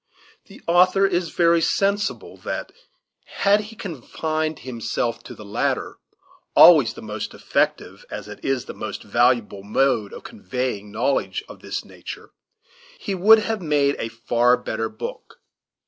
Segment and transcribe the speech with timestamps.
[0.45, 2.71] The author is very sensible that,
[3.23, 5.99] had he confined himself to the latter,
[6.55, 11.59] always the most effective, as it is the most valuable, mode of conveying knowledge of
[11.59, 12.31] this nature,
[12.99, 15.35] he would have made a far better book.